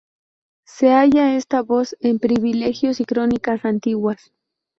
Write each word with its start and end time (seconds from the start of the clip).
Se 0.65 0.89
halla 0.89 1.35
esta 1.35 1.61
voz 1.61 1.95
en 1.99 2.17
privilegios 2.17 2.99
y 2.99 3.05
crónicas 3.05 3.63
antiguas. 3.65 4.31